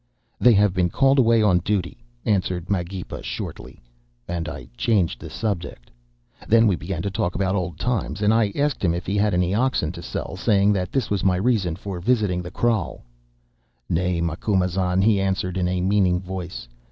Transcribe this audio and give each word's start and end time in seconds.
"'They 0.39 0.53
have 0.53 0.73
been 0.73 0.89
called 0.89 1.19
away 1.19 1.43
on 1.43 1.59
duty,' 1.59 2.03
answered 2.25 2.71
Magepa 2.71 3.21
shortly; 3.21 3.79
and 4.27 4.49
I 4.49 4.67
changed 4.75 5.19
the 5.19 5.29
subject. 5.29 5.91
"Then 6.47 6.65
we 6.65 6.75
began 6.75 7.03
to 7.03 7.11
talk 7.11 7.35
about 7.35 7.53
old 7.53 7.77
times, 7.77 8.23
and 8.23 8.33
I 8.33 8.51
asked 8.55 8.83
him 8.83 8.95
if 8.95 9.05
he 9.05 9.15
had 9.15 9.35
any 9.35 9.53
oxen 9.53 9.91
to 9.91 10.01
sell, 10.01 10.35
saying 10.35 10.73
that 10.73 10.91
this 10.91 11.11
was 11.11 11.23
my 11.23 11.35
reason 11.35 11.75
for 11.75 11.99
visiting 11.99 12.41
the 12.41 12.49
kraal. 12.49 13.05
"'Nay, 13.89 14.21
Macumazahn,' 14.21 15.03
he 15.03 15.21
answered 15.21 15.55
in 15.55 15.67
a 15.67 15.81
meaning 15.81 16.19
voice. 16.19 16.67